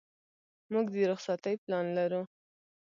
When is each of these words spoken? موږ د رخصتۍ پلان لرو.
موږ 0.73 0.85
د 0.93 0.95
رخصتۍ 1.11 1.55
پلان 1.63 1.85
لرو. 1.97 2.21